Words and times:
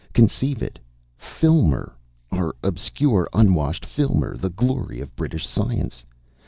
Conceive 0.13 0.63
it! 0.63 0.79
Filmer! 1.15 1.93
Our 2.31 2.55
obscure 2.63 3.29
unwashed 3.33 3.85
Filmer, 3.85 4.35
the 4.35 4.49
Glory 4.49 4.99
of 4.99 5.15
British 5.15 5.47
science! 5.47 6.03